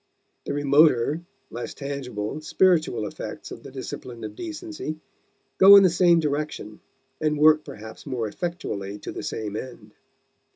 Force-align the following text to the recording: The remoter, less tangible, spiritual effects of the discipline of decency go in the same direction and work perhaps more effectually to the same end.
The 0.45 0.53
remoter, 0.55 1.21
less 1.51 1.75
tangible, 1.75 2.41
spiritual 2.41 3.05
effects 3.05 3.51
of 3.51 3.61
the 3.61 3.69
discipline 3.69 4.23
of 4.23 4.35
decency 4.35 4.99
go 5.59 5.75
in 5.75 5.83
the 5.83 5.91
same 5.91 6.19
direction 6.19 6.79
and 7.21 7.37
work 7.37 7.63
perhaps 7.63 8.07
more 8.07 8.27
effectually 8.27 8.97
to 8.97 9.11
the 9.11 9.21
same 9.21 9.55
end. 9.55 9.93